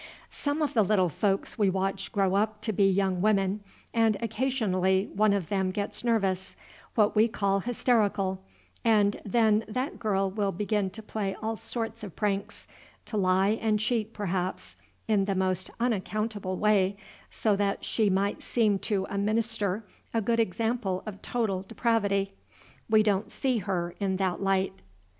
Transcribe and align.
"Some 0.31 0.63
of 0.63 0.73
the 0.73 0.81
little 0.81 1.09
folks 1.09 1.59
we 1.59 1.69
watch 1.69 2.11
grow 2.11 2.33
up 2.33 2.59
to 2.61 2.73
be 2.73 2.89
young 2.89 3.21
women, 3.21 3.59
and 3.93 4.17
occasionally 4.19 5.11
one 5.13 5.31
of 5.31 5.49
them 5.49 5.69
gets 5.69 6.03
nervous, 6.03 6.55
what 6.95 7.15
we 7.15 7.27
call 7.27 7.59
hysterical, 7.59 8.41
and 8.83 9.21
then 9.23 9.63
that 9.67 9.99
girl 9.99 10.31
will 10.31 10.51
begin 10.51 10.89
to 10.89 11.03
play 11.03 11.35
all 11.39 11.55
sorts 11.55 12.03
of 12.03 12.15
pranks, 12.15 12.65
to 13.05 13.15
lie 13.15 13.59
and 13.61 13.79
cheat, 13.79 14.11
perhaps, 14.11 14.75
in 15.07 15.25
the 15.25 15.35
most 15.35 15.69
unaccountable 15.79 16.57
way, 16.57 16.97
so 17.29 17.55
that 17.55 17.85
she 17.85 18.09
might 18.09 18.41
seem 18.41 18.79
to 18.79 19.05
a 19.07 19.19
minister 19.19 19.85
a 20.15 20.19
good 20.21 20.39
example 20.39 21.03
of 21.05 21.21
total 21.21 21.61
depravity. 21.67 22.33
We 22.89 23.03
don't 23.03 23.29
see 23.31 23.59
her 23.59 23.93
in 23.99 24.17
that 24.17 24.41
light. 24.41 24.73